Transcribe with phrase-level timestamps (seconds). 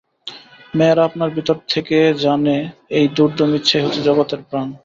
[0.73, 2.57] মেয়েরা আপনার ভিতর থেকে জানে,
[2.97, 4.67] এই দুর্দম ইচ্ছাই হচ্ছে জগতের প্রাণ।